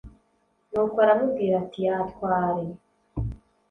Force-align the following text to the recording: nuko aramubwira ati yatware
nuko 0.71 0.95
aramubwira 1.03 1.55
ati 1.63 1.79
yatware 1.87 2.69